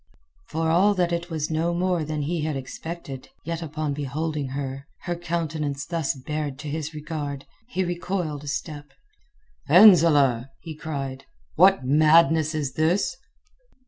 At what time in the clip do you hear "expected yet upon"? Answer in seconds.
2.55-3.93